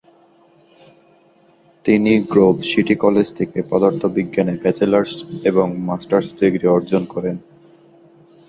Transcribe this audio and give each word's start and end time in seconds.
তিনি 1.85 2.11
Grove 2.29 2.55
City 2.61 2.95
College 2.95 3.27
থেকে 3.33 3.57
পদার্থবিজ্ঞানে 3.69 4.53
ব্যাচেলর্স 4.63 5.13
এবং 5.43 5.67
মাস্টার্স 5.87 6.27
ডিগ্রি 6.39 6.65
অর্জন 6.67 7.03
করেন। 7.05 7.35